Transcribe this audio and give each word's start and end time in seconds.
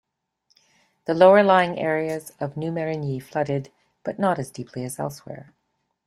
The 1.05 1.13
lower-lying 1.13 1.77
areas 1.77 2.31
of 2.39 2.57
New 2.57 2.71
Marigny 2.71 3.21
flooded, 3.21 3.71
but 4.03 4.17
not 4.17 4.39
as 4.39 4.49
deeply 4.49 4.83
as 4.83 4.97
elsewhere. 4.99 5.53